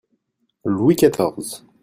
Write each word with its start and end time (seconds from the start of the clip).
Louis 0.65 0.95
XIV. 0.95 1.61